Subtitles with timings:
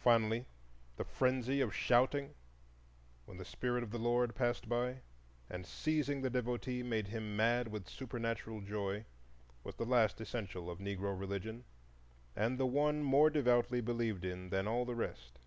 [0.00, 0.44] Finally
[0.96, 2.34] the Frenzy of "Shouting,"
[3.26, 5.02] when the Spirit of the Lord passed by,
[5.48, 9.04] and, seizing the devotee, made him mad with supernatural joy,
[9.62, 11.62] was the last essential of Negro religion
[12.34, 15.38] and the one more devoutly believed in than all the rest.